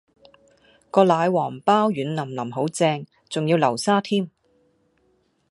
[0.89, 4.31] 個奶黃飽軟腍腍好正，仲要流沙添